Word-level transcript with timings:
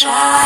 shine. 0.00 0.39